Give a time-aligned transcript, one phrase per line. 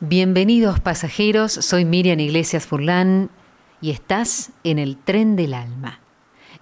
[0.00, 3.30] Bienvenidos pasajeros, soy Miriam Iglesias Furlán
[3.80, 6.00] y estás en el tren del alma.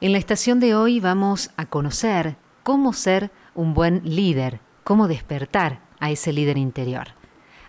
[0.00, 5.80] En la estación de hoy vamos a conocer cómo ser un buen líder, cómo despertar
[5.98, 7.08] a ese líder interior.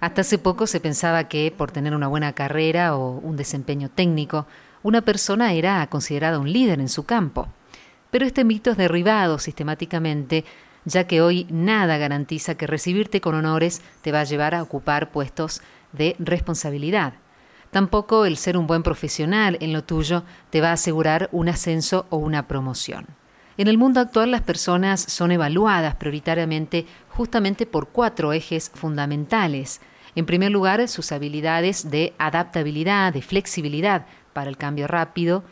[0.02, 4.46] Hasta hace poco se pensaba que por tener una buena carrera o un desempeño técnico,
[4.84, 7.48] una persona era considerada un líder en su campo.
[8.12, 10.46] Pero este mito es derribado sistemáticamente
[10.86, 15.12] ya que hoy nada garantiza que recibirte con honores te va a llevar a ocupar
[15.12, 15.62] puestos
[15.92, 17.14] de responsabilidad.
[17.72, 22.06] Tampoco el ser un buen profesional en lo tuyo te va a asegurar un ascenso
[22.10, 23.08] o una promoción.
[23.58, 29.82] En el mundo actual las personas son evaluadas prioritariamente justamente por cuatro ejes fundamentales.
[30.16, 35.44] En primer lugar, sus habilidades de adaptabilidad, de flexibilidad para el cambio rápido.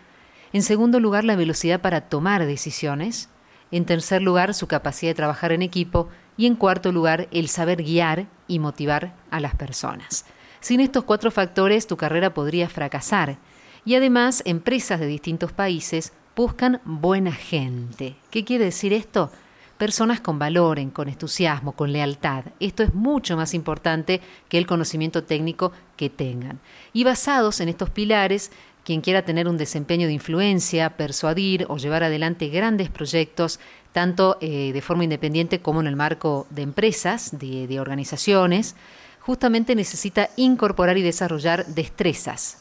[0.54, 3.29] En segundo lugar, la velocidad para tomar decisiones
[3.73, 7.82] en tercer lugar su capacidad de trabajar en equipo y en cuarto lugar el saber
[7.84, 10.26] guiar y motivar a las personas.
[10.59, 13.40] Sin estos cuatro factores tu carrera podría fracasar
[13.84, 18.15] y además empresas de distintos países buscan buena gente.
[18.30, 19.32] ¿Qué quiere decir esto?
[19.80, 22.46] Personas con valor, con entusiasmo, con lealtad.
[22.60, 26.60] Esto es mucho más importante que el conocimiento técnico que tengan.
[26.93, 28.52] Y basados en estos pilares,
[28.84, 33.59] quien quiera tener un desempeño de influencia, persuadir o llevar adelante grandes proyectos,
[33.91, 38.75] tanto eh, de forma independiente como en el marco de empresas, de, organizaciones,
[39.20, 42.57] justamente necesita incorporar y desarrollar destrezas.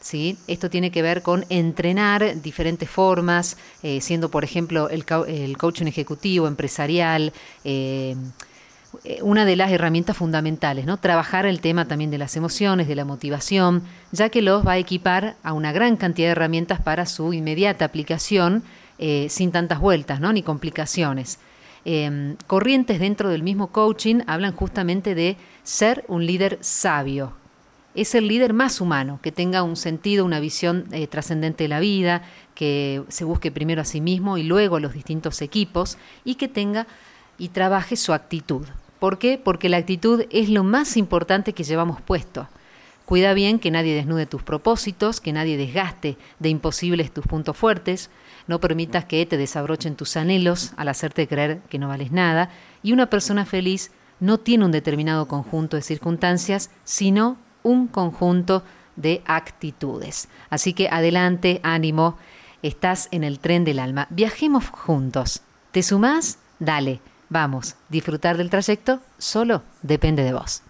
[0.00, 0.36] ¿Sí?
[0.48, 5.86] Esto tiene que ver con entrenar diferentes formas, eh, siendo por ejemplo el, el coaching
[5.86, 8.16] ejecutivo, empresarial, eh,
[9.22, 10.96] una de las herramientas fundamentales, ¿no?
[10.96, 14.78] Trabajar el tema también de las emociones, de la motivación, ya que los va a
[14.78, 18.62] equipar a una gran cantidad de herramientas para su inmediata aplicación
[18.98, 20.32] eh, sin tantas vueltas, ¿no?
[20.32, 21.38] Ni complicaciones.
[21.84, 27.32] Em, corrientes dentro del mismo coaching hablan justamente de ser un líder sabio.
[27.94, 31.80] Es el líder más humano, que tenga un sentido, una visión eh, trascendente de la
[31.80, 32.22] vida,
[32.54, 36.48] que se busque primero a sí mismo y luego a los distintos equipos y que
[36.48, 36.86] tenga
[37.38, 38.66] y trabaje su actitud.
[39.02, 39.36] ¿Por qué?
[39.36, 42.46] Porque la actitud es lo más importante que llevamos puesto.
[43.04, 48.10] Cuida bien que nadie desnude tus propósitos, que nadie desgaste de imposibles tus puntos fuertes,
[48.46, 52.50] no permitas que te desabrochen tus anhelos al hacerte creer que no vales nada,
[52.84, 58.62] y una persona feliz no tiene un determinado conjunto de circunstancias, sino un conjunto
[58.94, 60.28] de actitudes.
[60.48, 62.18] Así que adelante, ánimo,
[62.62, 65.42] estás en el tren del alma, viajemos juntos.
[65.72, 66.38] ¿Te sumás?
[66.60, 67.00] Dale.
[67.32, 70.62] Vamos, disfrutar del trayecto solo depende de vos.